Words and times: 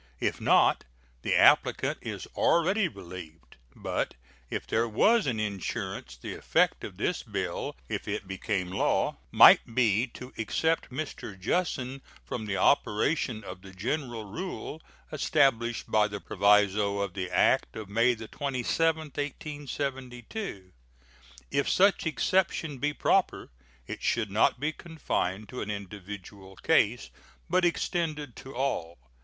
If 0.19 0.41
not, 0.41 0.83
the 1.21 1.35
applicant 1.35 1.99
is 2.01 2.25
already 2.35 2.87
relieved; 2.87 3.57
but 3.75 4.15
if 4.49 4.65
there 4.65 4.87
was 4.89 5.27
an 5.27 5.39
insurance 5.39 6.17
the 6.17 6.33
effect 6.33 6.83
of 6.83 6.97
this 6.97 7.21
bill, 7.21 7.75
if 7.87 8.07
it 8.07 8.27
became 8.27 8.73
a 8.73 8.77
law, 8.77 9.17
might 9.31 9.75
be 9.75 10.07
to 10.15 10.33
except 10.37 10.89
Mr. 10.89 11.39
Jussen 11.39 12.01
from 12.25 12.47
the 12.47 12.57
operation 12.57 13.43
of 13.43 13.61
the 13.61 13.73
general 13.75 14.25
rule 14.25 14.81
established 15.11 15.85
by 15.91 16.07
the 16.07 16.19
proviso 16.19 16.97
of 16.97 17.13
the 17.13 17.29
act 17.29 17.75
of 17.75 17.87
May 17.87 18.15
27, 18.15 19.01
1872. 19.01 20.71
If 21.51 21.69
such 21.69 22.07
exception 22.07 22.79
be 22.79 22.91
proper, 22.91 23.51
it 23.85 24.01
should 24.01 24.31
not 24.31 24.59
be 24.59 24.71
confined 24.71 25.47
to 25.49 25.61
an 25.61 25.69
individual 25.69 26.55
case, 26.55 27.11
but 27.47 27.63
extended 27.63 28.35
to 28.37 28.55
all. 28.55 28.97